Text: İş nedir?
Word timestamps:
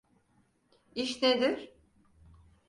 İş 0.95 1.21
nedir? 1.23 1.73